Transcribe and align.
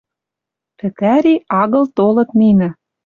Пӹтӓри, 0.77 1.35
агыл 1.61 1.85
толыт 1.97 2.29
нинӹ. 2.39 2.69